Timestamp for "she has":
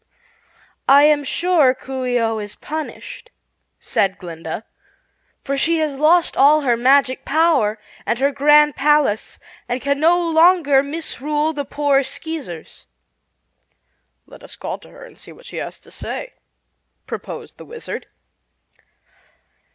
5.55-5.93, 15.45-15.77